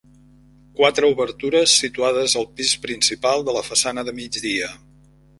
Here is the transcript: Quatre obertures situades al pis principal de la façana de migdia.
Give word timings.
Quatre 0.77 1.09
obertures 1.15 1.75
situades 1.81 2.35
al 2.41 2.47
pis 2.61 2.71
principal 2.85 3.45
de 3.49 3.55
la 3.57 3.61
façana 3.67 4.05
de 4.09 4.15
migdia. 4.21 4.71